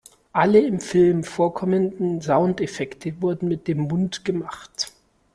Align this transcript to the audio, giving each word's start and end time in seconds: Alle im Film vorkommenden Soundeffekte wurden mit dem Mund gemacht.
Alle 0.31 0.59
im 0.61 0.79
Film 0.79 1.23
vorkommenden 1.23 2.21
Soundeffekte 2.23 3.21
wurden 3.21 3.47
mit 3.47 3.67
dem 3.67 3.81
Mund 3.81 4.25
gemacht. 4.25 4.91